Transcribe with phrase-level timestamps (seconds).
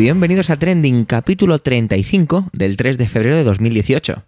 [0.00, 4.24] Bienvenidos a Trending, capítulo 35 del 3 de febrero de 2018.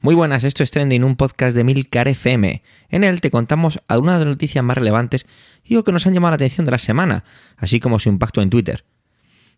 [0.00, 2.62] Muy buenas, esto es Trending, un podcast de Milcar FM.
[2.88, 5.26] En él te contamos algunas de las noticias más relevantes
[5.64, 7.24] y o que nos han llamado la atención de la semana,
[7.56, 8.84] así como su impacto en Twitter.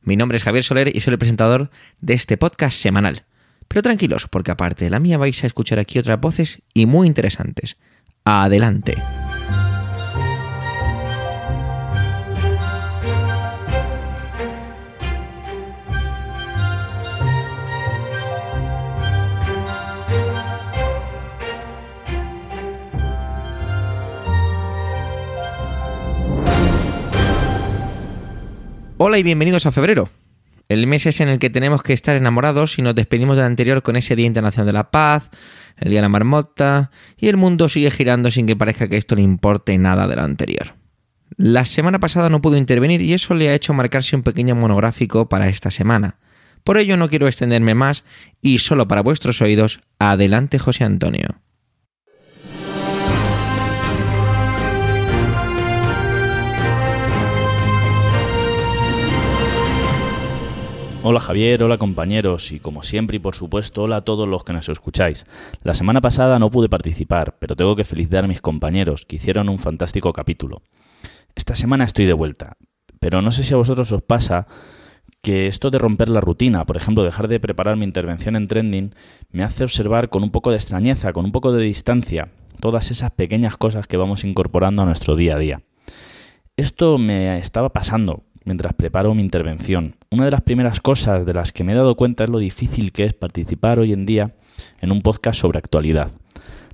[0.01, 1.69] Mi nombre es Javier Soler y soy el presentador
[2.01, 3.25] de este podcast semanal.
[3.69, 7.07] Pero tranquilos, porque aparte de la mía vais a escuchar aquí otras voces y muy
[7.07, 7.77] interesantes.
[8.25, 8.97] Adelante.
[29.03, 30.11] Hola y bienvenidos a febrero.
[30.69, 33.83] El mes es en el que tenemos que estar enamorados y nos despedimos del anterior
[33.83, 35.31] con ese Día Internacional de la Paz,
[35.79, 39.15] el Día de la Marmota, y el mundo sigue girando sin que parezca que esto
[39.15, 40.75] le importe nada de lo anterior.
[41.39, 45.31] La semana pasada no pudo intervenir y eso le ha hecho marcarse un pequeño monográfico
[45.31, 46.17] para esta semana.
[46.63, 48.05] Por ello no quiero extenderme más
[48.43, 51.41] y solo para vuestros oídos, adelante José Antonio.
[61.03, 64.53] Hola Javier, hola compañeros y como siempre y por supuesto hola a todos los que
[64.53, 65.25] nos escucháis.
[65.63, 69.49] La semana pasada no pude participar, pero tengo que felicitar a mis compañeros que hicieron
[69.49, 70.61] un fantástico capítulo.
[71.35, 72.59] Esta semana estoy de vuelta,
[73.01, 74.47] pero no sé si a vosotros os pasa
[75.23, 78.95] que esto de romper la rutina, por ejemplo, dejar de preparar mi intervención en trending,
[79.31, 82.29] me hace observar con un poco de extrañeza, con un poco de distancia,
[82.61, 85.63] todas esas pequeñas cosas que vamos incorporando a nuestro día a día.
[86.59, 89.97] Esto me estaba pasando mientras preparo mi intervención.
[90.11, 92.93] Una de las primeras cosas de las que me he dado cuenta es lo difícil
[92.93, 94.35] que es participar hoy en día
[94.81, 96.11] en un podcast sobre actualidad.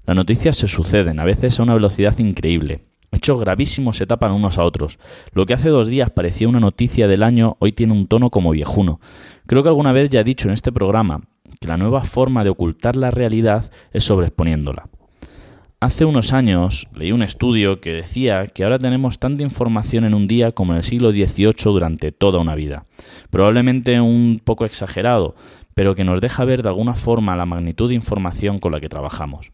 [0.06, 2.84] Las noticias se suceden, a veces a una velocidad increíble.
[3.12, 4.98] Hechos gravísimos se tapan unos a otros.
[5.32, 8.50] Lo que hace dos días parecía una noticia del año hoy tiene un tono como
[8.50, 9.00] viejuno.
[9.46, 11.22] Creo que alguna vez ya he dicho en este programa
[11.60, 14.88] que la nueva forma de ocultar la realidad es sobreexponiéndola.
[15.78, 20.26] Hace unos años leí un estudio que decía que ahora tenemos tanta información en un
[20.26, 22.86] día como en el siglo XVIII durante toda una vida.
[23.28, 25.34] Probablemente un poco exagerado,
[25.74, 28.88] pero que nos deja ver de alguna forma la magnitud de información con la que
[28.88, 29.50] trabajamos.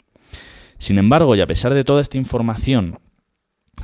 [0.78, 3.00] Sin embargo, y a pesar de toda esta información,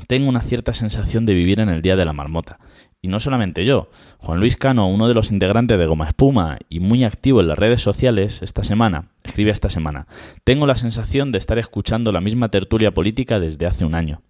[0.06, 2.60] tengo una cierta sensación de vivir en el día de la marmota.
[3.00, 6.80] Y no solamente yo, Juan Luis Cano, uno de los integrantes de Goma Espuma y
[6.80, 10.08] muy activo en las redes sociales esta semana, escribe esta semana,
[10.42, 14.22] tengo la sensación de estar escuchando la misma tertulia política desde hace un año.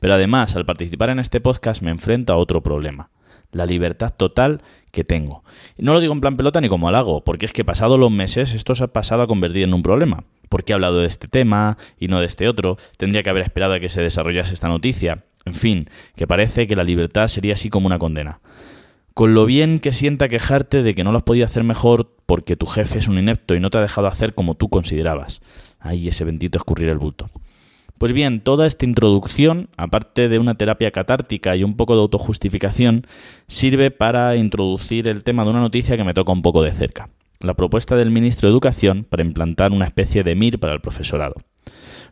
[0.00, 3.10] Pero además, al participar en este podcast me enfrento a otro problema
[3.52, 5.42] la libertad total que tengo.
[5.76, 8.10] Y no lo digo en plan pelota ni como halago, porque es que pasado los
[8.10, 10.24] meses esto se ha pasado a convertir en un problema.
[10.48, 12.76] ¿Por qué he hablado de este tema y no de este otro?
[12.96, 15.24] Tendría que haber esperado a que se desarrollase esta noticia.
[15.48, 18.40] En fin, que parece que la libertad sería así como una condena.
[19.14, 22.54] Con lo bien que sienta quejarte de que no lo has podido hacer mejor porque
[22.54, 25.40] tu jefe es un inepto y no te ha dejado hacer como tú considerabas.
[25.80, 27.30] Ay, ese bendito escurrir el bulto.
[27.96, 33.06] Pues bien, toda esta introducción, aparte de una terapia catártica y un poco de autojustificación,
[33.46, 37.08] sirve para introducir el tema de una noticia que me toca un poco de cerca.
[37.40, 41.36] La propuesta del ministro de Educación para implantar una especie de MIR para el profesorado.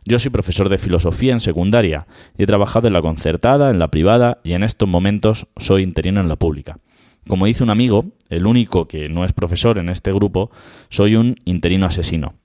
[0.07, 2.07] Yo soy profesor de filosofía en secundaria
[2.37, 6.21] y he trabajado en la concertada, en la privada y en estos momentos soy interino
[6.21, 6.79] en la pública.
[7.27, 10.49] Como dice un amigo, el único que no es profesor en este grupo,
[10.89, 12.35] soy un interino asesino.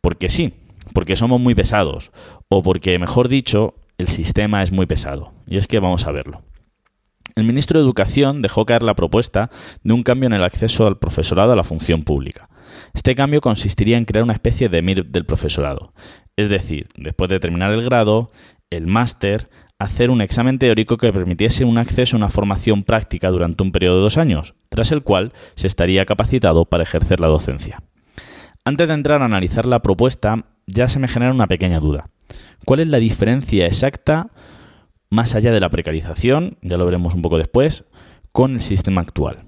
[0.00, 0.54] Porque sí,
[0.94, 2.12] porque somos muy pesados
[2.48, 5.34] o porque, mejor dicho, el sistema es muy pesado.
[5.46, 6.40] Y es que vamos a verlo.
[7.34, 9.50] El ministro de Educación dejó caer la propuesta
[9.82, 12.48] de un cambio en el acceso al profesorado a la función pública.
[12.94, 15.92] Este cambio consistiría en crear una especie de MIR del profesorado,
[16.36, 18.30] es decir, después de terminar el grado,
[18.70, 19.48] el máster,
[19.78, 23.96] hacer un examen teórico que permitiese un acceso a una formación práctica durante un periodo
[23.96, 27.82] de dos años, tras el cual se estaría capacitado para ejercer la docencia.
[28.64, 32.08] Antes de entrar a analizar la propuesta, ya se me genera una pequeña duda.
[32.64, 34.28] ¿Cuál es la diferencia exacta,
[35.10, 37.84] más allá de la precarización, ya lo veremos un poco después,
[38.30, 39.40] con el sistema actual?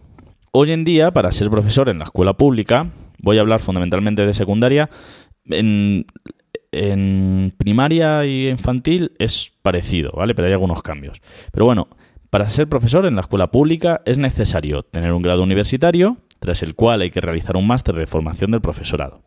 [0.50, 4.34] Hoy en día, para ser profesor en la escuela pública, voy a hablar fundamentalmente de
[4.34, 4.90] secundaria,
[5.50, 6.06] en,
[7.56, 10.34] primaria y infantil es parecido, ¿vale?
[10.34, 11.20] Pero hay algunos cambios.
[11.52, 11.88] Pero bueno,
[12.30, 16.74] para ser profesor en la escuela pública es necesario tener un grado universitario, tras el
[16.74, 19.22] cual hay que realizar un máster de formación del profesorado.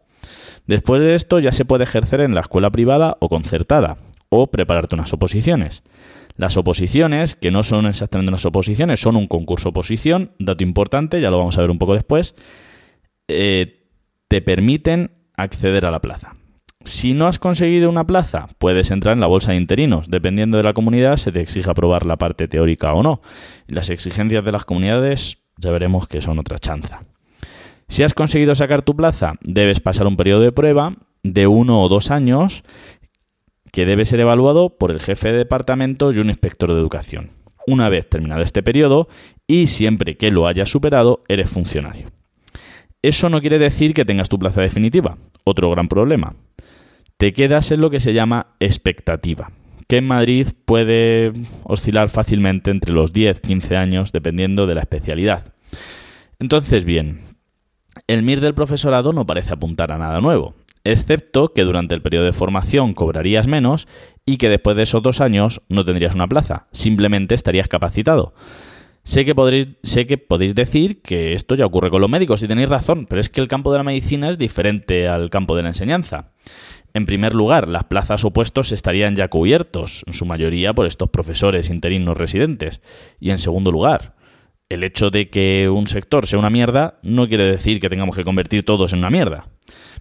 [0.66, 3.98] Después de esto ya se puede ejercer en la escuela privada o concertada,
[4.30, 5.84] o prepararte unas oposiciones.
[6.36, 11.32] Las oposiciones, que no son exactamente unas oposiciones, son un concurso oposición, dato importante, ya
[11.32, 12.36] lo vamos a ver un poco después,
[13.28, 13.86] eh,
[14.28, 16.36] te permiten acceder a la plaza.
[16.84, 20.10] Si no has conseguido una plaza, puedes entrar en la bolsa de interinos.
[20.10, 23.22] Dependiendo de la comunidad, se te exige aprobar la parte teórica o no.
[23.68, 27.04] Las exigencias de las comunidades ya veremos que son otra chanza.
[27.90, 31.90] Si has conseguido sacar tu plaza, debes pasar un periodo de prueba de uno o
[31.90, 32.64] dos años
[33.72, 37.32] que debe ser evaluado por el jefe de departamento y un inspector de educación.
[37.66, 39.10] Una vez terminado este periodo,
[39.46, 42.08] y siempre que lo hayas superado, eres funcionario.
[43.02, 45.18] Eso no quiere decir que tengas tu plaza definitiva.
[45.44, 46.36] Otro gran problema.
[47.18, 49.52] Te quedas en lo que se llama expectativa,
[49.88, 51.34] que en Madrid puede
[51.64, 55.54] oscilar fácilmente entre los 10-15 años dependiendo de la especialidad.
[56.40, 57.22] Entonces, bien,
[58.08, 60.54] el MIR del profesorado no parece apuntar a nada nuevo
[60.92, 63.88] excepto que durante el periodo de formación cobrarías menos
[64.26, 68.34] y que después de esos dos años no tendrías una plaza, simplemente estarías capacitado.
[69.08, 72.48] Sé que, podréis, sé que podéis decir que esto ya ocurre con los médicos y
[72.50, 75.62] tenéis razón, pero es que el campo de la medicina es diferente al campo de
[75.62, 76.34] la enseñanza.
[76.94, 81.70] En primer lugar, las plazas o estarían ya cubiertos, en su mayoría por estos profesores
[81.70, 82.82] interinos residentes.
[83.18, 84.16] Y en segundo lugar,
[84.68, 88.26] el hecho de que un sector sea una mierda no quiere decir que tengamos que
[88.26, 89.48] convertir todos en una mierda.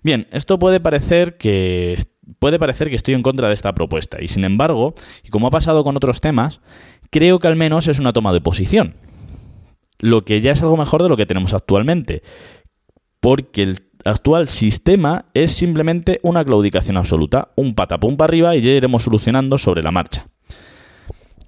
[0.02, 1.97] Bien, esto puede parecer que
[2.41, 5.50] puede parecer que estoy en contra de esta propuesta y sin embargo, y como ha
[5.50, 6.61] pasado con otros temas,
[7.11, 8.94] creo que al menos es una toma de posición.
[9.99, 12.23] Lo que ya es algo mejor de lo que tenemos actualmente,
[13.20, 18.73] porque el actual sistema es simplemente una claudicación absoluta, un patapum para arriba y ya
[18.73, 20.29] iremos solucionando sobre la marcha.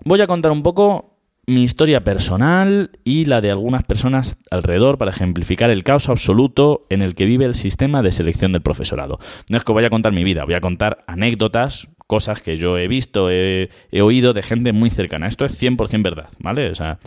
[0.04, 5.10] Voy a contar un poco mi historia personal y la de algunas personas alrededor para
[5.10, 9.18] ejemplificar el caos absoluto en el que vive el sistema de selección del profesorado.
[9.50, 12.76] No es que vaya a contar mi vida, voy a contar anécdotas, cosas que yo
[12.78, 13.68] he visto, he,
[14.02, 15.28] oído de gente muy cercana.
[15.28, 16.70] Esto es 100% verdad, ¿vale?
[16.70, 16.98] O sea,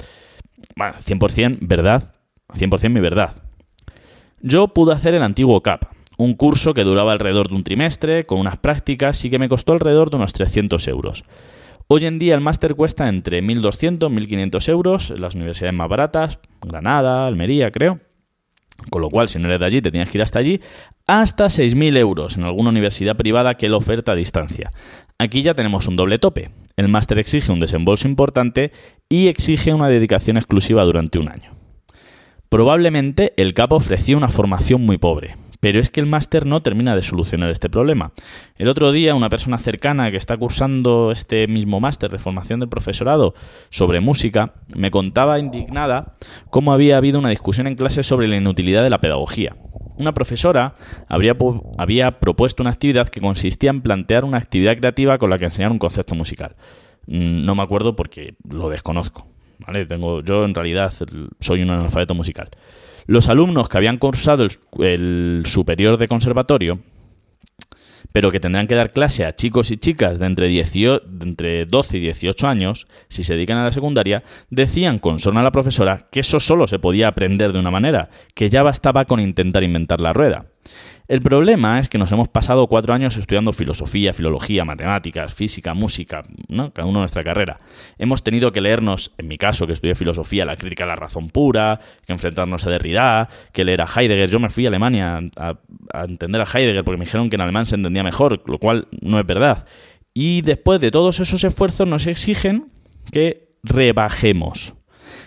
[0.78, 2.14] 100% verdad,
[2.54, 3.36] 100% mi verdad.
[4.42, 5.86] Yo pude hacer el antiguo CAP,
[6.18, 9.74] un curso que duraba alrededor de un trimestre, con unas prácticas y que me costó
[9.74, 11.26] alrededor de unos 300 euros.
[11.88, 16.40] Hoy en día el máster cuesta entre 1.200 1.500 euros en las universidades más baratas,
[16.62, 18.00] Granada, Almería, creo.
[18.90, 20.60] Con lo cual, si no eres de allí, te tienes que ir hasta allí,
[21.08, 24.72] hasta 6.000 euros en alguna universidad privada que lo oferta a distancia.
[25.18, 26.52] Aquí ya tenemos un doble tope.
[26.78, 28.72] El máster exige un desembolso importante
[29.10, 31.54] y exige una dedicación exclusiva durante un año.
[32.50, 36.96] Probablemente el CAP ofrecía una formación muy pobre, pero es que el máster no termina
[36.96, 38.12] de solucionar este problema.
[38.58, 42.68] El otro día una persona cercana que está cursando este mismo máster de formación del
[42.68, 43.34] profesorado
[43.70, 46.16] sobre música me contaba indignada
[46.50, 49.56] cómo había habido una discusión en clase sobre la inutilidad de la pedagogía.
[49.98, 50.74] Una profesora
[51.08, 55.72] había propuesto una actividad que consistía en plantear una actividad creativa con la que enseñar
[55.72, 56.56] un concepto musical.
[57.06, 59.28] Mm, no me acuerdo porque lo desconozco.
[59.60, 59.86] ¿vale?
[59.86, 60.92] Tengo, yo en realidad
[61.40, 62.50] soy un analfabeto musical.
[63.12, 64.48] Los alumnos que habían cursado
[64.80, 66.80] el, superior de conservatorio,
[68.14, 71.98] pero que tendrán que dar clase a chicos y chicas de entre, de entre 12
[71.98, 76.08] y 18 años, si se dedican a la secundaria, decían con sorna a la profesora
[76.10, 80.00] que eso solo se podía aprender de una manera, que ya bastaba con intentar inventar
[80.00, 80.46] la rueda.
[81.12, 86.24] El problema es que nos hemos pasado cuatro años estudiando filosofía, filología, matemáticas, física, música,
[86.48, 86.72] ¿no?
[86.72, 87.60] cada uno nuestra carrera.
[87.98, 91.28] Hemos tenido que leernos, en mi caso, que estudié filosofía, la crítica a la razón
[91.28, 94.30] pura, que enfrentarnos a Derrida, que leer a Heidegger.
[94.30, 95.60] Yo me fui a Alemania a,
[95.94, 98.88] a entender a Heidegger porque me dijeron que en alemán se entendía mejor, lo cual
[99.02, 99.68] no es verdad.
[100.14, 102.72] Y después de todos esos esfuerzos nos exigen
[103.12, 104.76] que rebajemos.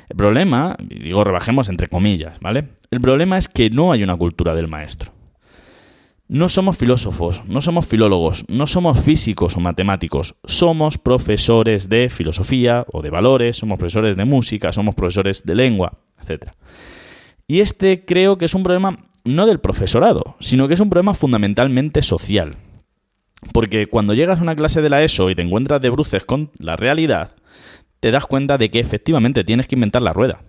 [0.09, 2.69] El problema, digo rebajemos entre comillas, ¿vale?
[2.91, 5.14] El problema es que no hay una cultura del maestro.
[6.27, 12.87] No somos filósofos, no somos filólogos, no somos físicos o matemáticos, somos profesores de filosofía
[12.91, 16.53] o de valores, somos profesores de música, somos profesores de lengua, etc.
[17.47, 21.13] Y este creo que es un problema no del profesorado, sino que es un problema
[21.13, 22.57] fundamentalmente social.
[23.53, 26.51] Porque cuando llegas a una clase de la ESO y te encuentras de bruces con
[26.59, 27.37] la realidad,
[28.01, 30.41] te das cuenta de que efectivamente tienes que inventar la rueda.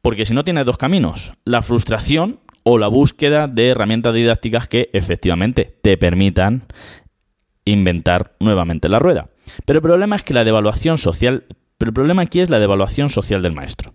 [0.00, 4.90] Porque si no tienes dos caminos, la frustración o la búsqueda de herramientas didácticas que
[4.92, 6.64] efectivamente te permitan
[7.64, 9.28] inventar nuevamente la rueda.
[9.64, 11.44] Pero el problema es que la devaluación social,
[11.78, 13.92] pero el problema aquí es la devaluación social del maestro.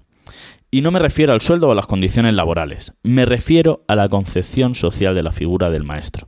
[0.70, 4.10] Y no me refiero al sueldo o a las condiciones laborales, me refiero a la
[4.10, 6.28] concepción social de la figura del maestro.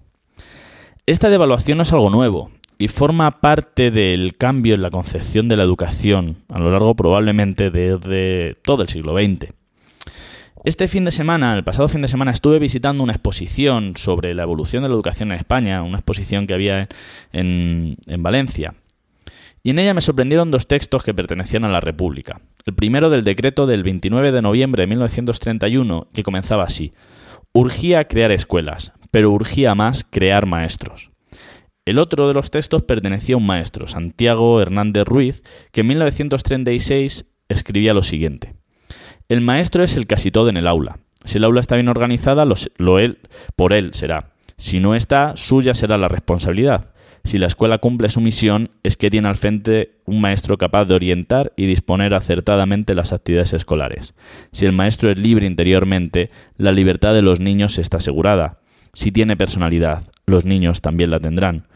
[1.05, 5.57] Esta devaluación no es algo nuevo y forma parte del cambio en la concepción de
[5.57, 9.58] la educación a lo largo probablemente desde todo el siglo XX.
[10.65, 14.43] Este fin de semana, el pasado fin de semana, estuve visitando una exposición sobre la
[14.43, 16.89] evolución de la educación en España, una exposición que había
[17.31, 18.73] en, Valencia.
[19.63, 22.41] Y en ella me sorprendieron dos textos que pertenecían a la República.
[22.65, 26.91] El primero del decreto del 29 de noviembre de 1931, que comenzaba así.
[27.53, 31.11] Urgía crear escuelas, pero urgía más crear maestros.
[31.85, 37.31] El otro de los textos pertenecía a un maestro, Santiago Hernández Ruiz, que en 1936
[37.47, 38.58] escribía lo siguiente.
[39.29, 40.97] El maestro es el casi todo en el aula.
[41.23, 43.19] Si el aula está bien organizada, lo, él,
[43.55, 44.31] por él será.
[44.57, 46.95] Si no está, suya será la responsabilidad.
[47.23, 50.95] Si la escuela cumple su misión, es que tiene al frente un maestro capaz de
[50.95, 54.15] orientar y disponer acertadamente las actividades escolares.
[54.51, 58.61] Si el maestro es libre interiormente, la libertad de los niños está asegurada.
[58.93, 61.67] Si tiene personalidad, los niños también la tendrán.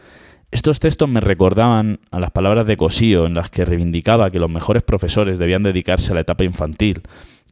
[0.54, 4.50] Estos textos me recordaban a las palabras de Cosío en las que reivindicaba que los
[4.50, 7.02] mejores profesores debían dedicarse a la etapa infantil,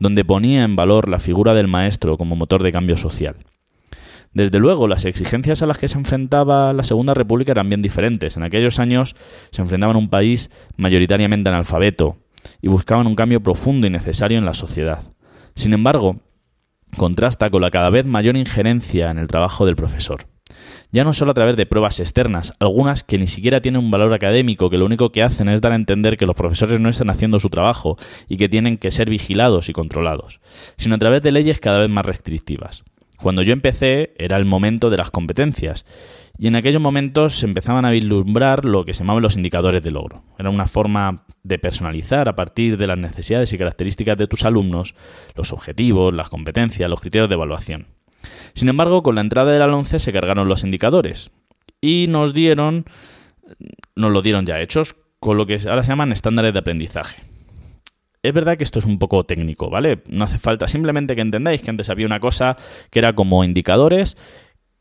[0.02, 3.36] donde ponía en valor la figura del maestro como motor de cambio social.
[4.34, 8.36] Desde luego, las exigencias a las que se enfrentaba la Segunda República eran bien diferentes.
[8.36, 9.14] En aquellos años
[9.52, 12.16] se enfrentaban a un país mayoritariamente analfabeto
[12.60, 15.12] y buscaban un cambio profundo y necesario en la sociedad.
[15.54, 16.16] Sin embargo,
[16.96, 20.26] contrasta con la cada vez mayor injerencia en el trabajo del profesor.
[20.94, 24.12] Ya no solo a través de pruebas externas, algunas que ni siquiera tienen un valor
[24.12, 27.08] académico, que lo único que hacen es dar a entender que los profesores no están
[27.08, 27.96] haciendo su trabajo
[28.28, 30.42] y que tienen que ser vigilados y controlados,
[30.76, 32.84] sino a través de leyes cada vez más restrictivas.
[33.16, 35.86] Cuando yo empecé era el momento de las competencias
[36.36, 39.92] y en aquellos momentos se empezaban a vislumbrar lo que se llamaban los indicadores de
[39.92, 40.24] logro.
[40.38, 44.94] Era una forma de personalizar a partir de las necesidades y características de tus alumnos
[45.36, 48.01] los objetivos, las competencias, los criterios de evaluación.
[48.54, 51.30] Sin embargo, con la entrada de la 11 se cargaron los indicadores
[51.80, 52.84] y nos dieron,
[53.94, 57.22] nos lo dieron ya hechos, con lo que ahora se llaman estándares de aprendizaje.
[58.22, 60.02] Es verdad que esto es un poco técnico, ¿vale?
[60.08, 62.56] No hace falta, simplemente que entendáis que antes había una cosa
[62.90, 64.16] que era como indicadores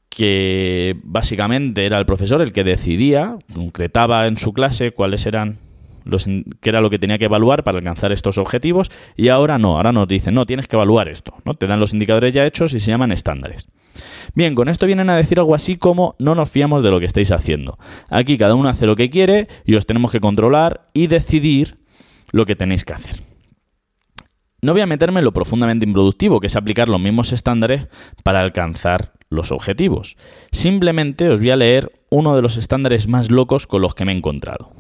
[0.10, 5.58] que básicamente era el profesor el que decidía, concretaba en su clase cuáles eran
[6.04, 9.78] los, qué era lo que tenía que evaluar para alcanzar estos objetivos y ahora no,
[9.78, 11.54] ahora nos dicen, no, tienes que evaluar esto, ¿no?
[11.54, 13.68] Te dan los indicadores ya hechos y se llaman estándares.
[14.36, 17.06] Bien, con esto vienen a decir algo así como no nos fiamos de lo que
[17.06, 17.78] estáis haciendo.
[18.10, 21.78] Aquí cada uno hace lo que quiere y os tenemos que controlar y decidir
[22.32, 23.16] lo que tenéis que hacer.
[24.62, 27.88] No voy a meterme en lo profundamente improductivo, que es aplicar los mismos estándares
[28.24, 30.18] para alcanzar los objetivos.
[30.52, 34.12] Simplemente os voy a leer uno de los estándares más locos con los que me
[34.12, 34.72] he encontrado.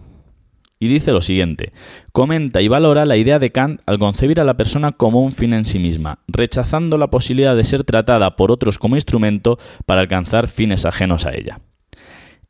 [0.81, 1.73] Y dice lo siguiente,
[2.11, 5.53] comenta y valora la idea de Kant al concebir a la persona como un fin
[5.53, 10.47] en sí misma, rechazando la posibilidad de ser tratada por otros como instrumento para alcanzar
[10.47, 11.61] fines ajenos a ella.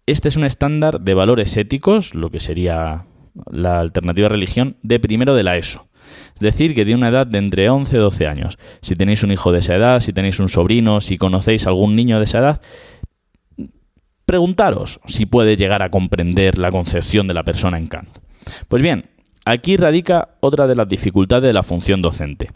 [0.06, 3.04] Este es un estándar de valores éticos, lo que sería
[3.52, 5.90] la alternativa religión, de primero de la ESO
[6.40, 8.58] decir que tiene una edad de entre 11 y 12 años.
[8.82, 12.18] Si tenéis un hijo de esa edad, si tenéis un sobrino, si conocéis algún niño
[12.18, 12.62] de esa edad,
[14.32, 18.18] preguntaros si puede llegar a comprender la concepción de la persona en Kant.
[18.70, 19.10] Pues bien,
[19.44, 22.50] Aquí radica otra de las dificultades de la función docente.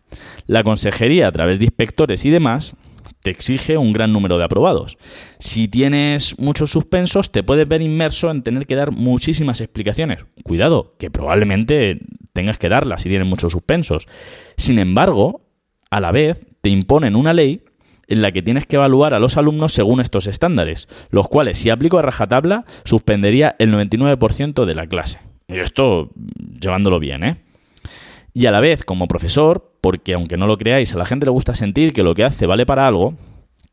[0.46, 2.76] La consejería, a través de inspectores y demás,
[3.24, 5.00] te exige un gran número de aprobados.
[5.40, 10.26] Si tienes muchos suspensos, te puedes ver inmerso en tener que dar muchísimas explicaciones.
[10.44, 12.02] Cuidado, que probablemente
[12.34, 14.06] tengas que darlas si tienes muchos suspensos.
[14.56, 15.42] Sin embargo,
[15.90, 17.64] a la vez te imponen una ley
[18.08, 21.70] en la que tienes que evaluar a los alumnos según estos estándares, los cuales, si
[21.70, 25.20] aplico a rajatabla, suspendería el 99% de la clase.
[25.48, 26.10] Y esto
[26.60, 27.38] llevándolo bien, ¿eh?
[28.34, 31.32] Y a la vez, como profesor, porque aunque no lo creáis, a la gente le
[31.32, 33.16] gusta sentir que lo que hace vale para algo,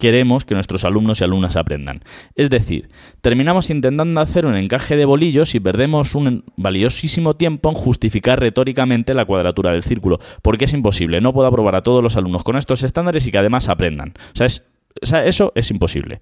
[0.03, 2.03] queremos que nuestros alumnos y alumnas aprendan.
[2.35, 2.89] Es decir,
[3.21, 9.15] terminamos intentando hacer un encaje de bolillos y perdemos un valiosísimo tiempo en justificar retóricamente
[9.15, 11.21] la cuadratura del círculo, porque es imposible.
[11.21, 14.15] No puedo aprobar a todos los alumnos con estos estándares y que además aprendan.
[14.35, 16.21] O sea, eso es imposible.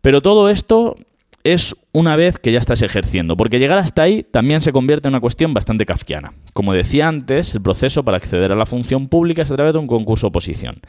[0.00, 0.96] Pero todo esto
[1.42, 5.14] es una vez que ya estás ejerciendo, porque llegar hasta ahí también se convierte en
[5.14, 6.34] una cuestión bastante kafkiana.
[6.52, 9.80] Como decía antes, el proceso para acceder a la función pública es a través de
[9.80, 10.80] un concurso oposición,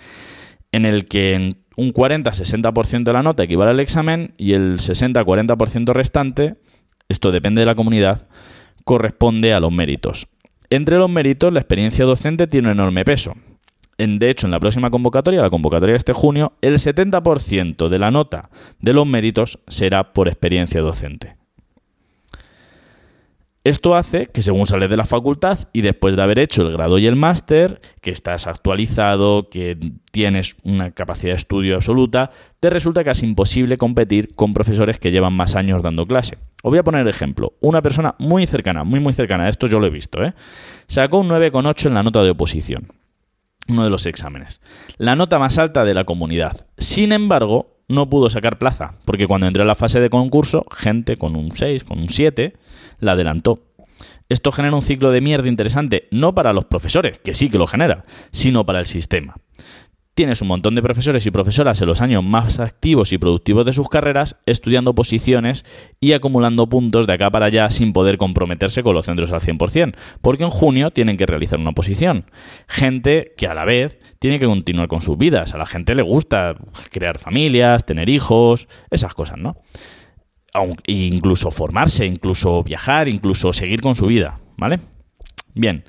[0.74, 6.56] en el que un 40-60% de la nota equivale al examen y el 60-40% restante,
[7.08, 8.28] esto depende de la comunidad,
[8.84, 10.28] corresponde a los méritos.
[10.70, 13.36] Entre los méritos, la experiencia docente tiene un enorme peso
[13.98, 18.12] de hecho, en la próxima convocatoria, la convocatoria de este junio, el 70% de la
[18.12, 18.50] nota
[18.80, 21.36] de los méritos será por experiencia docente.
[23.66, 26.98] Esto hace que según sales de la facultad y después de haber hecho el grado
[26.98, 29.78] y el máster, que estás actualizado, que
[30.12, 35.32] tienes una capacidad de estudio absoluta, te resulta casi imposible competir con profesores que llevan
[35.32, 36.40] más años dando clase.
[36.62, 37.54] Os voy a poner ejemplo.
[37.62, 40.34] Una persona muy cercana, muy muy cercana, esto yo lo he visto, ¿eh?
[40.88, 42.92] sacó un 9,8 en la nota de oposición
[43.70, 44.62] uno de los exámenes.
[44.98, 46.68] La nota más alta de la comunidad.
[46.78, 51.18] Sin embargo, no pudo sacar plaza, porque cuando entró a la fase de concurso, gente
[51.18, 52.54] con un 6, con un 7,
[53.00, 53.62] la adelantó.
[54.30, 57.68] Esto genera un ciclo de mierda interesante, no para los profesores, que sí que lo
[57.68, 59.36] genera, sino para el sistema.
[60.16, 63.74] Tienes un montón de profesores y profesoras en los años más activos y productivos de
[63.74, 65.66] sus carreras estudiando posiciones
[66.00, 69.96] y acumulando puntos de acá para allá sin poder comprometerse con los centros al 100%,
[70.22, 72.26] porque en junio tienen que realizar una posición.
[72.68, 75.56] Gente que a la vez tiene que continuar con sus vidas.
[75.56, 76.58] A la gente le gusta
[76.92, 79.58] crear familias, tener hijos, esas cosas, ¿no?
[80.86, 84.80] incluso formarse, incluso viajar, incluso seguir con su vida, ¿vale?
[85.56, 85.86] Bien.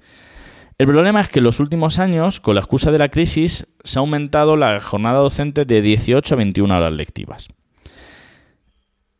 [0.76, 3.98] El problema es que en los últimos años, con la excusa de la crisis, se
[3.98, 7.48] ha aumentado la jornada docente de 18 a 21 horas lectivas.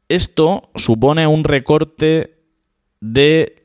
[0.08, 2.42] Esto supone un recorte
[3.00, 3.64] de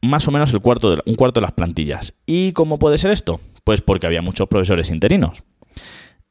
[0.00, 2.14] más o menos el cuarto de, un cuarto de las plantillas.
[2.26, 3.40] ¿Y cómo puede ser esto?
[3.64, 5.42] Pues porque había muchos profesores interinos.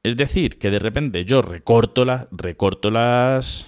[0.03, 3.68] Es decir, que de repente yo recorto, recorto las,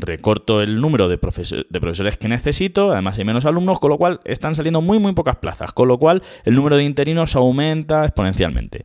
[0.00, 4.54] recorto el número de, profesores que necesito, además hay menos alumnos, con lo cual están
[4.54, 8.84] saliendo muy muy pocas plazas, con lo cual el número de interinos aumenta exponencialmente.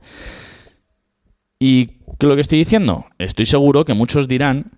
[1.60, 3.05] ¿Y qué es lo que estoy diciendo?
[3.20, 4.72] Estoy seguro que muchos dirán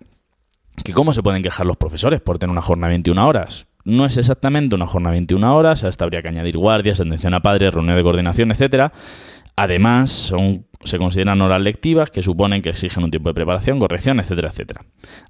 [0.84, 3.66] que cómo se pueden quejar los profesores por tener una jornada de 21 horas.
[3.84, 7.40] No es exactamente una jornada de 21 horas, hasta habría que añadir guardias, atención a
[7.40, 8.92] padres, reunión de coordinación, etcétera.
[9.56, 14.20] Además, son se consideran horas lectivas que suponen que exigen un tiempo de preparación, corrección,
[14.20, 14.86] etcétera, etcétera.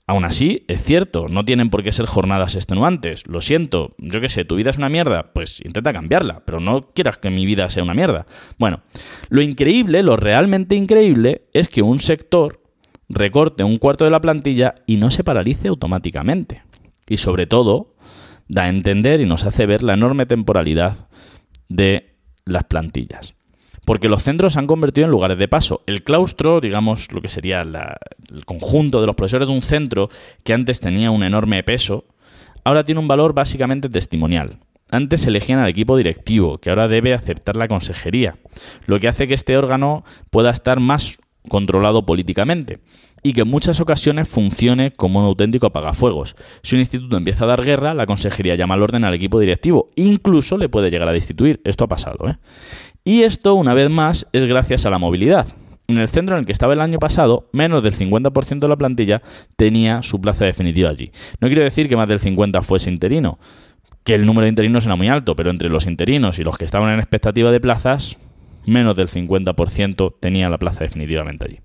[0.06, 3.26] Aún así, es cierto, no tienen por qué ser jornadas extenuantes.
[3.26, 6.90] Lo siento, yo qué sé, tu vida es una mierda, pues intenta cambiarla, pero no
[6.92, 8.26] quieras que mi vida sea una mierda.
[8.58, 8.82] Bueno,
[9.28, 12.62] lo increíble, lo realmente increíble, es que un sector
[13.08, 16.62] recorte un cuarto de la plantilla y no se paralice automáticamente.
[17.08, 17.94] Y sobre todo,
[18.48, 21.08] da a entender y nos hace ver la enorme temporalidad
[21.68, 23.35] de las plantillas
[23.86, 25.82] porque los centros se han convertido en lugares de paso.
[25.86, 30.08] El claustro, digamos, lo que sería el conjunto de los profesores de un centro
[30.42, 32.04] que antes tenía un enorme peso,
[32.64, 34.58] ahora tiene un valor básicamente testimonial.
[34.90, 38.36] Antes elegían al equipo directivo, que ahora debe aceptar la consejería,
[38.86, 42.80] lo que hace que este órgano pueda estar más controlado políticamente
[43.22, 46.34] y que en muchas ocasiones funcione como un auténtico apagafuegos.
[46.62, 49.90] Si un instituto empieza a dar guerra, la consejería llama al orden al equipo directivo,
[49.94, 51.60] incluso le puede llegar a destituir.
[51.64, 52.28] Esto ha pasado.
[52.28, 52.36] ¿eh?
[53.06, 55.46] Y esto, una vez más, es gracias a la movilidad.
[55.86, 58.74] En el centro en el que estaba el año pasado, menos del 50% de la
[58.74, 59.22] plantilla
[59.54, 61.12] tenía su plaza definitiva allí.
[61.40, 63.38] No quiero decir que más del 50% fuese interino,
[64.02, 66.64] que el número de interinos era muy alto, pero entre los interinos y los que
[66.64, 68.18] estaban en expectativa de plazas,
[68.66, 71.60] menos del 50% tenía la plaza definitivamente allí.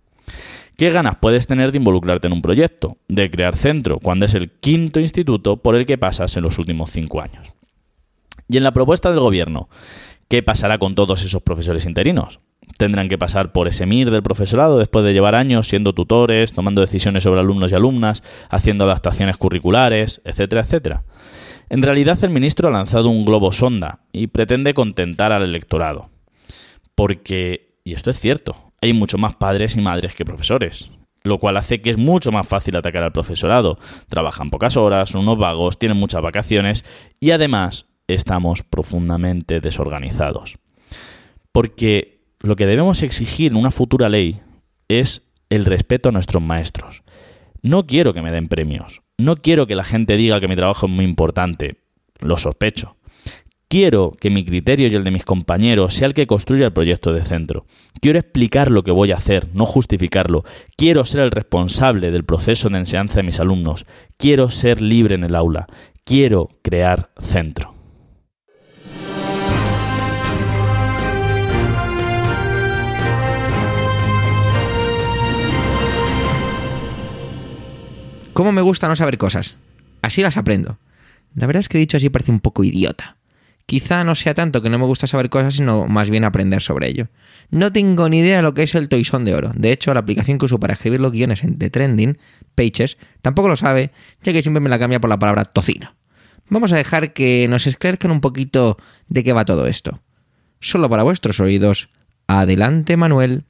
[0.77, 4.51] ¿Qué ganas puedes tener de involucrarte en un proyecto, de crear centro, cuando es el
[4.51, 7.51] quinto instituto por el que pasas en los últimos cinco años?
[8.47, 9.69] Y en la propuesta del gobierno,
[10.31, 12.39] ¿Qué pasará con todos esos profesores interinos?
[12.77, 16.79] Tendrán que pasar por ese MIR del profesorado después de llevar años siendo tutores, tomando
[16.79, 21.03] decisiones sobre alumnos y alumnas, haciendo adaptaciones curriculares, etcétera, etcétera.
[21.69, 26.11] En realidad el ministro ha lanzado un globo sonda y pretende contentar al electorado.
[26.95, 31.57] Porque, y esto es cierto, hay mucho más padres y madres que profesores, lo cual
[31.57, 33.79] hace que es mucho más fácil atacar al profesorado.
[34.07, 36.85] Trabajan pocas horas, son unos vagos, tienen muchas vacaciones
[37.19, 40.57] y además estamos profundamente desorganizados.
[41.51, 44.41] Porque lo que debemos exigir en una futura ley
[44.87, 47.03] es el respeto a nuestros maestros.
[47.61, 49.01] No quiero que me den premios.
[49.17, 51.77] No quiero que la gente diga que mi trabajo es muy importante.
[52.19, 52.97] Lo sospecho.
[53.71, 57.13] Quiero que mi criterio y el de mis compañeros sea el que construya el proyecto
[57.13, 57.65] de centro.
[58.01, 60.43] Quiero explicar lo que voy a hacer, no justificarlo.
[60.75, 63.85] Quiero ser el responsable del proceso de enseñanza de mis alumnos.
[64.17, 65.67] Quiero ser libre en el aula.
[66.03, 67.70] Quiero crear centro.
[78.41, 79.55] ¿Cómo me gusta no saber cosas?
[80.01, 80.79] Así las aprendo.
[81.35, 83.17] La verdad es que dicho así parece un poco idiota.
[83.67, 86.89] Quizá no sea tanto que no me gusta saber cosas, sino más bien aprender sobre
[86.89, 87.09] ello.
[87.51, 89.51] No tengo ni idea de lo que es el toisón de oro.
[89.53, 92.17] De hecho, la aplicación que uso para escribir los guiones The Trending,
[92.55, 93.91] Pages, tampoco lo sabe,
[94.23, 95.93] ya que siempre me la cambia por la palabra tocino.
[96.49, 100.01] Vamos a dejar que nos esclarezcan un poquito de qué va todo esto.
[100.59, 101.89] Solo para vuestros oídos.
[102.25, 103.43] Adelante, Manuel.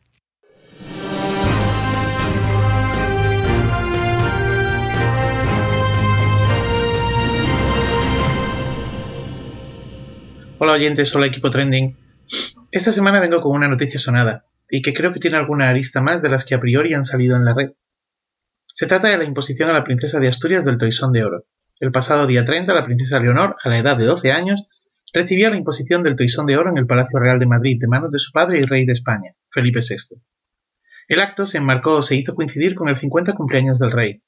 [10.63, 11.97] Hola oyentes, hola equipo trending.
[12.71, 16.21] Esta semana vengo con una noticia sonada, y que creo que tiene alguna arista más
[16.21, 17.71] de las que a priori han salido en la red.
[18.71, 21.45] Se trata de la imposición a la princesa de Asturias del Toisón de Oro.
[21.79, 24.61] El pasado día 30, la princesa Leonor, a la edad de 12 años,
[25.11, 28.11] recibía la imposición del Toisón de Oro en el Palacio Real de Madrid de manos
[28.11, 30.21] de su padre y rey de España, Felipe VI.
[31.07, 34.21] El acto se enmarcó o se hizo coincidir con el 50 cumpleaños del rey,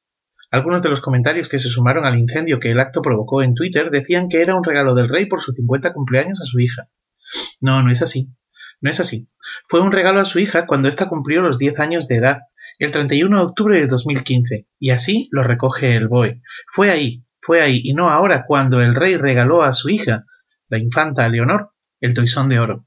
[0.54, 3.90] algunos de los comentarios que se sumaron al incendio que el acto provocó en Twitter
[3.90, 6.90] decían que era un regalo del rey por su 50 cumpleaños a su hija.
[7.60, 8.30] No, no es así.
[8.80, 9.28] No es así.
[9.68, 12.42] Fue un regalo a su hija cuando ésta cumplió los 10 años de edad,
[12.78, 16.44] el 31 de octubre de 2015, y así lo recoge el BOE.
[16.72, 20.24] Fue ahí, fue ahí, y no ahora cuando el rey regaló a su hija,
[20.68, 22.86] la infanta Leonor, el toisón de oro.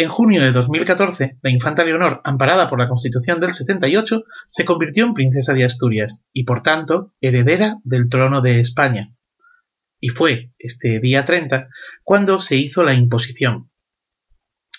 [0.00, 5.04] En junio de 2014, la infanta Leonor, amparada por la Constitución del 78, se convirtió
[5.04, 9.12] en princesa de Asturias y, por tanto, heredera del trono de España.
[9.98, 11.68] Y fue este día 30
[12.04, 13.72] cuando se hizo la imposición.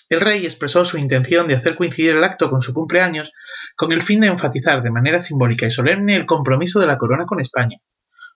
[0.08, 3.30] El rey expresó su intención de hacer coincidir el acto con su cumpleaños
[3.76, 7.26] con el fin de enfatizar de manera simbólica y solemne el compromiso de la corona
[7.26, 7.76] con España.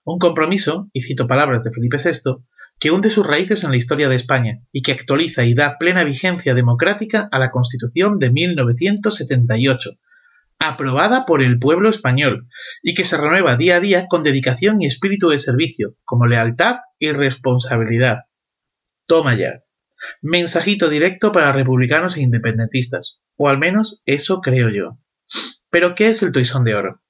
[0.03, 2.43] Un compromiso, y cito palabras de Felipe VI,
[2.79, 6.03] que hunde sus raíces en la historia de España y que actualiza y da plena
[6.03, 9.91] vigencia democrática a la Constitución de 1978,
[10.59, 12.47] aprobada por el pueblo español,
[12.83, 16.77] y que se renueva día a día con dedicación y espíritu de servicio, como lealtad
[16.99, 18.23] y responsabilidad.
[19.07, 19.63] Toma ya.
[20.21, 24.99] Mensajito directo para republicanos e independentistas, o al menos eso creo yo.
[25.69, 27.04] Pero, ¿qué es el toisón de oro?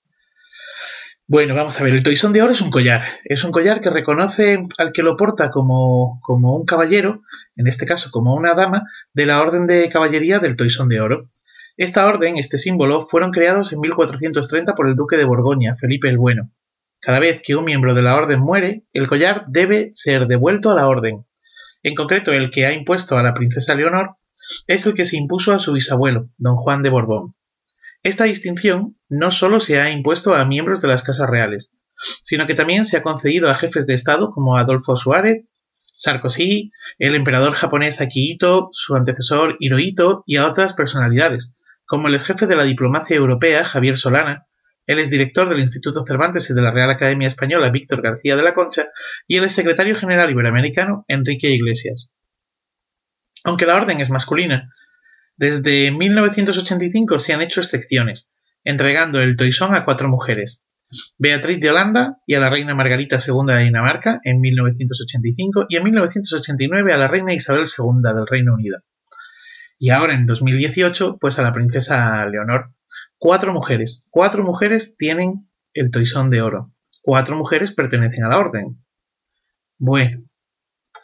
[1.28, 3.02] Bueno, vamos a ver, el toisón de oro es un collar.
[3.24, 7.24] Es un collar que reconoce al que lo porta como, como un caballero,
[7.56, 11.32] en este caso como una dama, de la Orden de Caballería del Toisón de Oro.
[11.78, 16.20] Esta orden, este símbolo, fueron creados en 1430 por el duque de Borgoña, Felipe el
[16.20, 16.52] Bueno.
[17.00, 20.76] Cada vez que un miembro de la orden muere, el collar debe ser devuelto a
[20.76, 21.26] la orden.
[21.82, 24.16] En concreto, el que ha impuesto a la princesa Leonor
[24.68, 27.34] es el que se impuso a su bisabuelo, don Juan de Borbón.
[28.06, 31.74] Esta distinción no solo se ha impuesto a miembros de las casas reales,
[32.22, 35.46] sino que también se ha concedido a jefes de Estado como Adolfo Suárez,
[35.96, 41.56] Sarkozy, el emperador japonés Akihito, su antecesor Hirohito y a otras personalidades,
[41.88, 44.46] como el jefe de la diplomacia europea Javier Solana,
[44.86, 48.54] el exdirector del Instituto Cervantes y de la Real Academia Española Víctor García de la
[48.54, 48.86] Concha
[49.28, 52.12] y el secretario general iberoamericano Enrique Iglesias.
[53.44, 54.70] Aunque la orden es masculina,
[55.38, 58.32] desde 1985 se han hecho excepciones,
[58.64, 60.64] entregando el toisón a cuatro mujeres.
[61.18, 65.84] Beatriz de Holanda y a la reina Margarita II de Dinamarca en 1985 y en
[65.84, 68.80] 1989 a la reina Isabel II del Reino Unido.
[69.78, 72.74] Y ahora en 2018 pues a la princesa Leonor.
[73.18, 76.74] Cuatro mujeres, cuatro mujeres tienen el toisón de oro.
[77.02, 78.82] Cuatro mujeres pertenecen a la orden.
[79.78, 80.24] Bueno,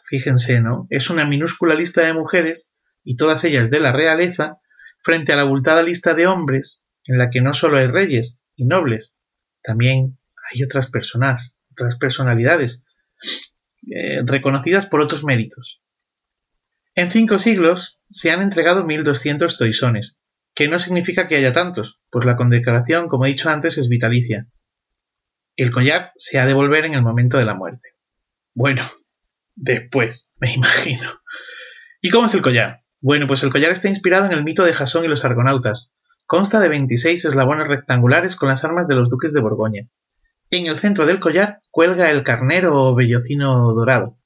[0.06, 0.86] fíjense, ¿no?
[0.88, 2.71] Es una minúscula lista de mujeres
[3.04, 4.58] y todas ellas de la realeza,
[5.02, 8.64] frente a la abultada lista de hombres, en la que no solo hay reyes y
[8.64, 9.16] nobles,
[9.62, 10.18] también
[10.52, 12.84] hay otras personas, otras personalidades,
[13.90, 15.80] eh, reconocidas por otros méritos.
[16.94, 20.18] En cinco siglos se han entregado 1.200 toisones,
[20.54, 24.46] que no significa que haya tantos, pues la condecoración, como he dicho antes, es vitalicia.
[25.56, 27.90] El collar se ha de volver en el momento de la muerte.
[28.54, 28.82] Bueno,
[29.54, 31.20] después, me imagino.
[32.00, 32.81] ¿Y cómo es el collar?
[33.04, 35.90] Bueno, pues el collar está inspirado en el mito de Jasón y los argonautas.
[36.24, 39.88] Consta de 26 eslabones rectangulares con las armas de los duques de Borgoña.
[40.52, 44.20] En el centro del collar cuelga el carnero o bellocino dorado,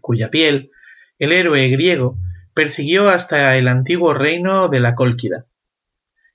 [0.00, 0.70] cuya piel
[1.18, 2.16] el héroe griego
[2.54, 5.46] persiguió hasta el antiguo reino de la Cólquida.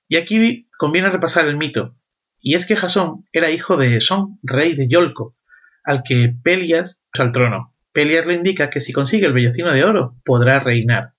[0.08, 1.96] Y aquí conviene repasar el mito,
[2.38, 5.34] y es que Jasón era hijo de Son, rey de Yolco,
[5.84, 7.74] al que Pelias al trono.
[7.92, 11.15] Pelias le indica que si consigue el bellocino de oro podrá reinar.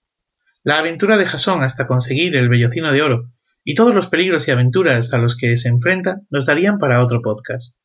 [0.68, 3.32] La aventura de Jasón hasta conseguir el vellocino de oro
[3.64, 7.22] y todos los peligros y aventuras a los que se enfrenta nos darían para otro
[7.22, 7.78] podcast.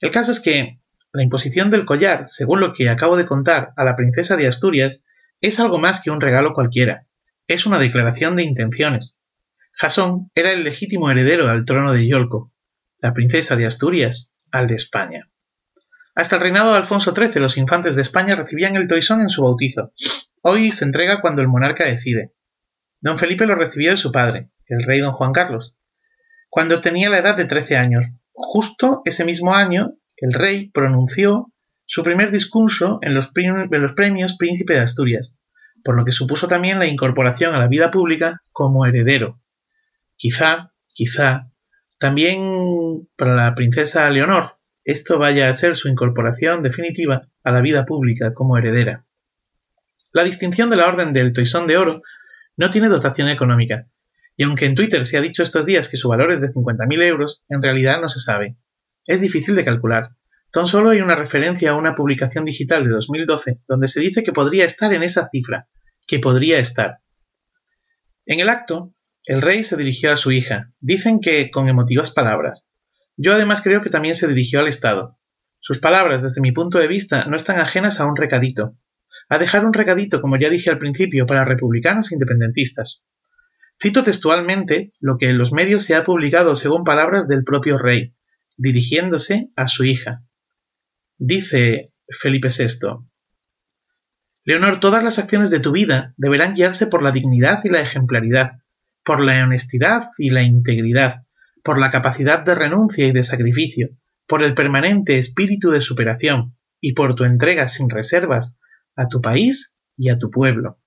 [0.00, 0.80] El caso es que
[1.12, 5.04] la imposición del collar, según lo que acabo de contar a la princesa de Asturias,
[5.40, 7.06] es algo más que un regalo cualquiera.
[7.46, 9.14] Es una declaración de intenciones.
[9.70, 12.52] Jasón era el legítimo heredero al trono de Yolco,
[12.98, 15.30] la princesa de Asturias al de España.
[16.16, 19.44] Hasta el reinado de Alfonso XIII los infantes de España recibían el toisón en su
[19.44, 19.92] bautizo,
[20.50, 22.28] Hoy se entrega cuando el monarca decide.
[23.02, 25.76] Don Felipe lo recibió de su padre, el rey don Juan Carlos,
[26.48, 28.06] cuando tenía la edad de 13 años.
[28.32, 31.52] Justo ese mismo año, el rey pronunció
[31.84, 35.36] su primer discurso en los, premios Príncipe de Asturias,
[35.84, 39.42] por lo que supuso también la incorporación a la vida pública como heredero.
[40.16, 41.50] Quizá, quizá,
[41.98, 47.84] también para la princesa Leonor, esto vaya a ser su incorporación definitiva a la vida
[47.84, 49.04] pública como heredera.
[50.12, 52.02] La distinción de la Orden del Toisón de Oro
[52.56, 53.88] no tiene dotación económica,
[54.36, 57.02] y aunque en Twitter se ha dicho estos días que su valor es de 50.000
[57.02, 58.56] euros, en realidad no se sabe.
[59.04, 60.10] Es difícil de calcular.
[60.50, 64.32] Tan solo hay una referencia a una publicación digital de 2012 donde se dice que
[64.32, 65.68] podría estar en esa cifra,
[66.06, 67.00] que podría estar.
[68.24, 68.94] En el acto,
[69.24, 72.70] el rey se dirigió a su hija, dicen que con emotivas palabras.
[73.16, 75.18] Yo además creo que también se dirigió al Estado.
[75.60, 78.76] Sus palabras, desde mi punto de vista, no están ajenas a un recadito,
[79.28, 83.02] a dejar un recadito, como ya dije al principio, para republicanos e independentistas.
[83.80, 88.14] Cito textualmente lo que en los medios se ha publicado según palabras del propio rey,
[88.56, 90.24] dirigiéndose a su hija.
[91.16, 93.06] Dice Felipe VI,
[94.44, 98.62] Leonor, todas las acciones de tu vida deberán guiarse por la dignidad y la ejemplaridad,
[99.04, 101.26] por la honestidad y la integridad,
[101.62, 103.90] por la capacidad de renuncia y de sacrificio,
[104.26, 108.58] por el permanente espíritu de superación y por tu entrega sin reservas
[108.98, 110.78] a tu país y a tu pueblo.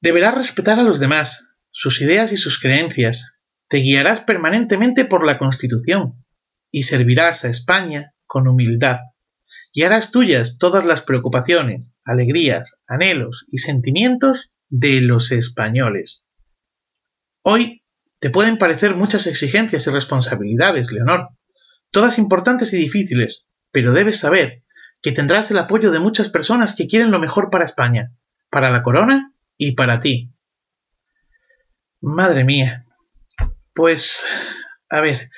[0.00, 3.32] Deberás respetar a los demás, sus ideas y sus creencias,
[3.68, 6.24] te guiarás permanentemente por la Constitución
[6.70, 8.98] y servirás a España con humildad
[9.72, 16.26] y harás tuyas todas las preocupaciones, alegrías, anhelos y sentimientos de los españoles.
[17.42, 17.82] Hoy
[18.18, 21.30] te pueden parecer muchas exigencias y responsabilidades, Leonor,
[21.90, 24.61] todas importantes y difíciles, pero debes saber
[25.02, 28.12] que tendrás el apoyo de muchas personas que quieren lo mejor para España,
[28.50, 30.32] para la corona y para ti.
[32.00, 32.86] Madre mía.
[33.74, 34.24] Pues,
[34.88, 35.30] a ver,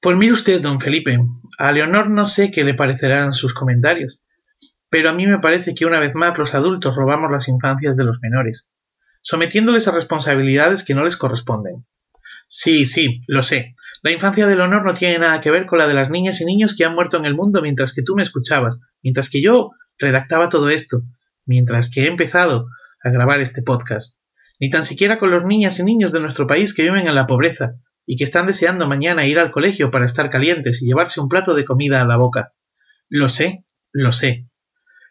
[0.00, 1.18] pues mire usted, don Felipe,
[1.58, 4.20] a Leonor no sé qué le parecerán sus comentarios,
[4.90, 8.04] pero a mí me parece que una vez más los adultos robamos las infancias de
[8.04, 8.70] los menores,
[9.22, 11.86] sometiéndoles a responsabilidades que no les corresponden.
[12.48, 13.74] Sí, sí, lo sé.
[14.02, 16.44] La infancia de Leonor no tiene nada que ver con la de las niñas y
[16.44, 19.70] niños que han muerto en el mundo mientras que tú me escuchabas, mientras que yo
[19.98, 21.02] redactaba todo esto,
[21.44, 22.68] mientras que he empezado
[23.02, 24.16] a grabar este podcast,
[24.60, 27.26] ni tan siquiera con los niñas y niños de nuestro país que viven en la
[27.26, 27.74] pobreza,
[28.10, 31.54] y que están deseando mañana ir al colegio para estar calientes y llevarse un plato
[31.54, 32.54] de comida a la boca.
[33.10, 34.48] Lo sé, lo sé.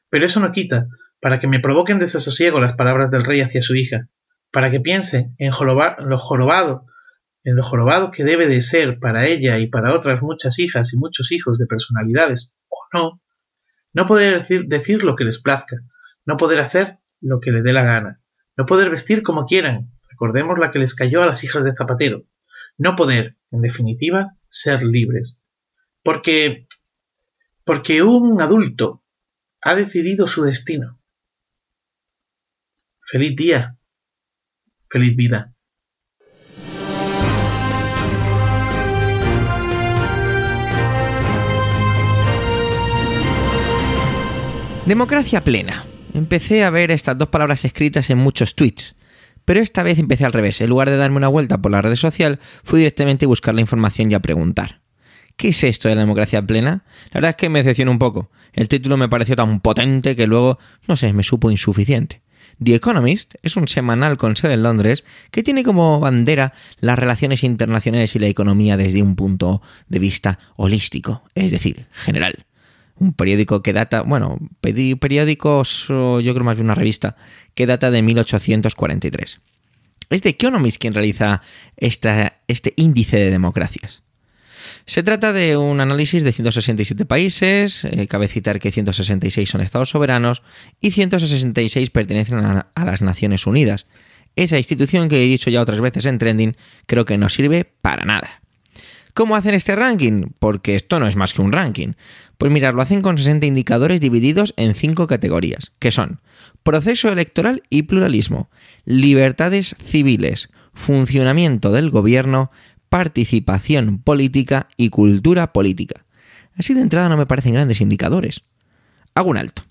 [0.10, 0.88] Pero eso no quita
[1.22, 4.10] para que me provoquen desasosiego las palabras del rey hacia su hija,
[4.52, 6.86] para que piense en lo jorobado,
[7.44, 10.98] en lo jorobado que debe de ser para ella y para otras muchas hijas y
[10.98, 13.22] muchos hijos de personalidades, o no,
[13.98, 15.78] no poder decir, decir lo que les plazca,
[16.24, 18.22] no poder hacer lo que le dé la gana,
[18.56, 22.24] no poder vestir como quieran, recordemos la que les cayó a las hijas de Zapatero,
[22.78, 25.40] no poder, en definitiva, ser libres.
[26.04, 26.68] Porque,
[27.66, 29.04] porque un adulto
[29.62, 31.02] ha decidido su destino.
[33.02, 33.80] Feliz día.
[34.92, 35.56] Feliz vida.
[44.88, 45.86] Democracia plena.
[46.14, 48.96] Empecé a ver estas dos palabras escritas en muchos tweets.
[49.44, 50.62] Pero esta vez empecé al revés.
[50.62, 53.60] En lugar de darme una vuelta por la red social, fui directamente a buscar la
[53.60, 54.80] información y a preguntar.
[55.36, 56.86] ¿Qué es esto de la democracia plena?
[57.08, 58.32] La verdad es que me decepcionó un poco.
[58.54, 62.22] El título me pareció tan potente que luego, no sé, me supo insuficiente.
[62.64, 67.44] The Economist es un semanal con sede en Londres que tiene como bandera las relaciones
[67.44, 72.47] internacionales y la economía desde un punto de vista holístico, es decir, general.
[73.00, 77.16] Un periódico que data, bueno, periódicos, yo creo más bien una revista,
[77.54, 79.42] que data de 1843.
[80.10, 81.42] Es The Economist quien realiza
[81.76, 84.04] este índice de democracias.
[84.86, 89.90] Se trata de un análisis de 167 países, eh, cabe citar que 166 son estados
[89.90, 90.42] soberanos
[90.82, 93.86] y 166 pertenecen a las Naciones Unidas.
[94.36, 98.06] Esa institución que he dicho ya otras veces en Trending creo que no sirve para
[98.06, 98.42] nada.
[99.18, 100.28] ¿Cómo hacen este ranking?
[100.38, 101.94] Porque esto no es más que un ranking.
[102.38, 106.22] Pues mirad, lo hacen con 60 indicadores divididos en 5 categorías, que son
[106.62, 108.52] proceso electoral y pluralismo,
[108.86, 112.52] libertades civiles, funcionamiento del gobierno,
[112.90, 116.06] participación política y cultura política.
[116.56, 118.44] Así de entrada no me parecen grandes indicadores.
[119.16, 119.64] Hago un alto.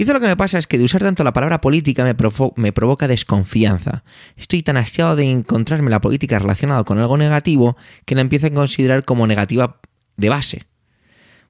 [0.00, 3.06] Quizá lo que me pasa es que de usar tanto la palabra política me, provoca
[3.06, 4.02] desconfianza.
[4.34, 8.50] Estoy tan hastiado de encontrarme la política relacionada con algo negativo que la empiezo a
[8.50, 9.78] considerar como negativa
[10.16, 10.66] de base.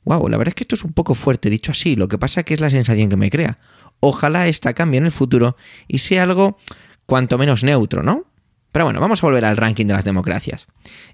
[0.03, 2.43] Wow, la verdad es que esto es un poco fuerte dicho así, lo que pasa
[2.43, 3.61] que es la sensación que me crea.
[4.01, 6.59] Ojalá esta cambie en el futuro y sea algo
[7.07, 8.30] cuanto menos neutro, ¿no?
[8.73, 10.67] Pero bueno, vamos a volver al ranking de las democracias.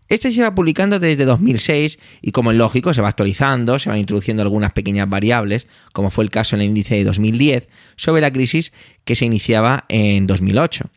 [0.08, 3.98] Este se va publicando desde 2006 y como es lógico se va actualizando, se van
[3.98, 8.30] introduciendo algunas pequeñas variables, como fue el caso en el índice de 2010, sobre la
[8.30, 8.72] crisis
[9.04, 10.90] que se iniciaba en 2008.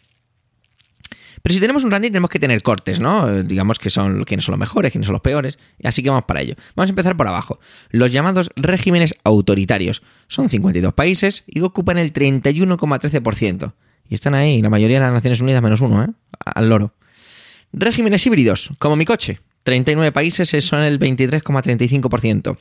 [1.41, 3.43] Pero si tenemos un ranking tenemos que tener cortes, ¿no?
[3.43, 6.55] Digamos que son son los mejores, quiénes son los peores, así que vamos para ello.
[6.75, 7.59] Vamos a empezar por abajo.
[7.89, 10.01] Los llamados regímenes autoritarios.
[10.27, 13.73] Son 52 países y ocupan el 31,13%.
[14.09, 16.07] Y están ahí, la mayoría de las Naciones Unidas menos uno, ¿eh?
[16.43, 16.95] Al loro.
[17.71, 19.39] Regímenes híbridos, como mi coche.
[19.63, 22.57] 39 países son el 23,35%.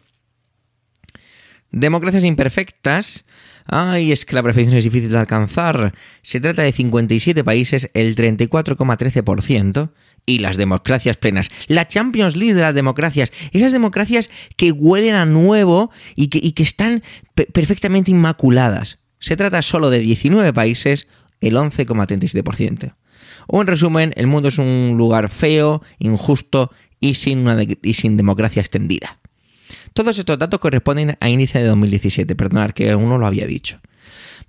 [1.70, 3.24] Democracias imperfectas.
[3.66, 5.94] Ay, es que la perfección es difícil de alcanzar.
[6.22, 9.90] Se trata de 57 países, el 34,13%.
[10.26, 11.48] y las democracias plenas.
[11.68, 13.32] La Champions League de las democracias.
[13.52, 17.02] Esas democracias que huelen a nuevo y que, y que están
[17.54, 18.98] perfectamente inmaculadas.
[19.20, 21.08] Se trata solo de 19 países,
[21.40, 22.94] el 11,37%.
[23.46, 26.70] O en resumen, el mundo es un lugar feo, injusto
[27.00, 29.18] y sin, democracia extendida.
[29.92, 33.80] Todos estos datos corresponden a índice de 2017, perdonad que uno lo había dicho.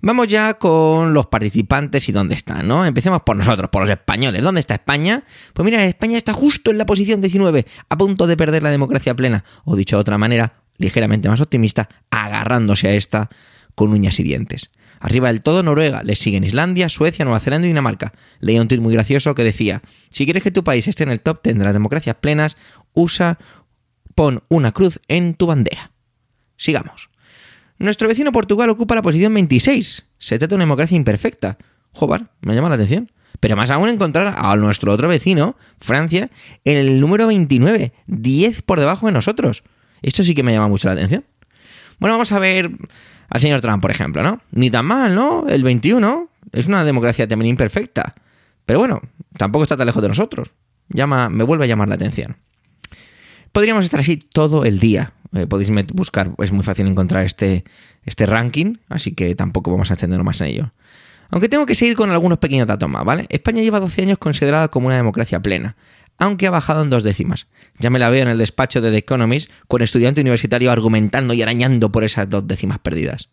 [0.02, 2.86] Vamos ya con los participantes y dónde están, ¿no?
[2.86, 4.42] Empecemos por nosotros, por los españoles.
[4.42, 5.24] ¿Dónde está España?
[5.52, 9.14] Pues mira, España está justo en la posición 19, a punto de perder la democracia
[9.14, 13.28] plena, o dicho de otra manera, ligeramente más optimista, agarrándose a esta
[13.74, 14.70] con uñas y dientes.
[15.00, 18.12] Arriba del todo Noruega, le siguen Islandia, Suecia, Nueva Zelanda y Dinamarca.
[18.38, 21.20] Leía un tuit muy gracioso que decía, si quieres que tu país esté en el
[21.20, 22.58] top 10 de las democracias plenas,
[22.92, 23.38] usa,
[24.14, 25.90] pon una cruz en tu bandera.
[26.56, 27.08] Sigamos.
[27.78, 30.04] Nuestro vecino Portugal ocupa la posición 26.
[30.18, 31.56] Se trata de una democracia imperfecta.
[31.92, 33.10] Joder, me llama la atención.
[33.40, 36.30] Pero más aún encontrar a nuestro otro vecino, Francia,
[36.66, 39.62] en el número 29, 10 por debajo de nosotros.
[40.02, 41.24] Esto sí que me llama mucho la atención.
[41.98, 42.70] Bueno, vamos a ver
[43.30, 44.40] al señor Trump, por ejemplo, ¿no?
[44.50, 45.46] Ni tan mal, ¿no?
[45.48, 48.14] El 21 es una democracia también imperfecta.
[48.66, 49.00] Pero bueno,
[49.38, 50.50] tampoco está tan lejos de nosotros.
[50.88, 52.36] Llama, me vuelve a llamar la atención.
[53.52, 55.12] Podríamos estar así todo el día.
[55.32, 57.64] Eh, podéis buscar, es muy fácil encontrar este,
[58.04, 60.72] este ranking, así que tampoco vamos a extendernos más en ello.
[61.30, 63.26] Aunque tengo que seguir con algunos pequeños datos más, ¿vale?
[63.28, 65.76] España lleva 12 años considerada como una democracia plena,
[66.20, 67.48] aunque ha bajado en dos décimas.
[67.80, 71.42] Ya me la veo en el despacho de The Economist con estudiante universitario argumentando y
[71.42, 73.30] arañando por esas dos décimas perdidas.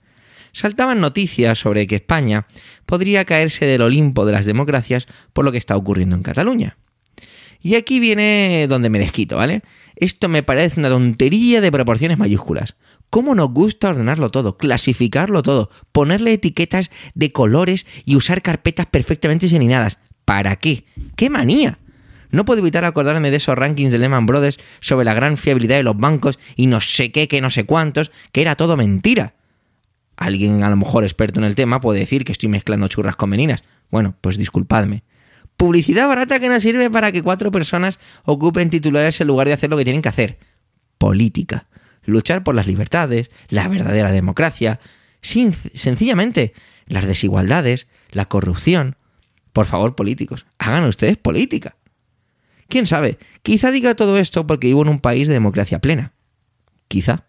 [0.54, 2.48] Saltaban noticias sobre que España
[2.86, 6.78] podría caerse del Olimpo de las democracias por lo que está ocurriendo en Cataluña.
[7.62, 9.62] Y aquí viene donde me desquito, ¿vale?
[9.96, 12.76] Esto me parece una tontería de proporciones mayúsculas.
[13.10, 19.50] ¿Cómo nos gusta ordenarlo todo, clasificarlo todo, ponerle etiquetas de colores y usar carpetas perfectamente
[19.50, 19.98] señaladas?
[20.24, 20.86] ¿Para qué?
[21.16, 21.80] ¡Qué manía!
[22.30, 25.84] No puedo evitar acordarme de esos rankings de Lehman Brothers sobre la gran fiabilidad de
[25.84, 29.36] los bancos y no sé qué, que no sé cuántos, que era todo mentira.
[30.18, 33.30] Alguien a lo mejor experto en el tema puede decir que estoy mezclando churras con
[33.30, 33.64] meninas.
[33.90, 35.04] Bueno, pues disculpadme.
[35.56, 39.70] Publicidad barata que no sirve para que cuatro personas ocupen titulares en lugar de hacer
[39.70, 40.38] lo que tienen que hacer.
[40.98, 41.68] Política.
[42.04, 44.80] Luchar por las libertades, la verdadera democracia.
[45.22, 46.54] Sencillamente,
[46.88, 48.96] las desigualdades, la corrupción.
[49.52, 51.76] Por favor, políticos, hagan ustedes política.
[52.68, 53.18] ¿Quién sabe?
[53.44, 56.14] Quizá diga todo esto porque vivo en un país de democracia plena.
[56.88, 57.26] Quizá.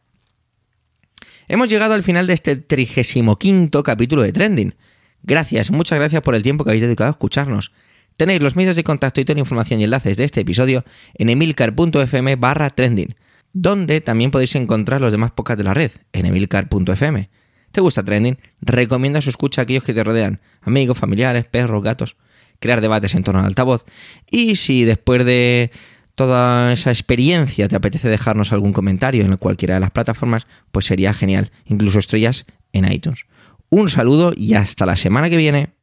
[1.48, 4.74] Hemos llegado al final de este 35 capítulo de Trending.
[5.22, 7.72] Gracias, muchas gracias por el tiempo que habéis dedicado a escucharnos.
[8.16, 11.31] Tenéis los medios de contacto y toda la información y enlaces de este episodio en
[11.31, 13.14] emilcar.fm barra trending,
[13.53, 17.31] donde también podéis encontrar los demás podcasts de la red, en emilcar.fm.
[17.72, 18.38] ¿Te gusta Trending?
[18.61, 22.16] Recomienda su escucha a aquellos que te rodean, amigos, familiares, perros, gatos,
[22.59, 23.85] crear debates en torno al altavoz.
[24.31, 25.71] Y si después de
[26.14, 31.14] toda esa experiencia te apetece dejarnos algún comentario en cualquiera de las plataformas, pues sería
[31.14, 33.27] genial, incluso estrellas en iTunes.
[33.71, 35.78] Un saludo y hasta la semana que viene.